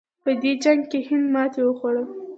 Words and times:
په 0.23 0.31
دې 0.41 0.51
جنګ 0.63 0.81
کې 0.91 0.99
هند 1.07 1.25
ماتې 1.33 1.61
وخوړه. 1.65 2.03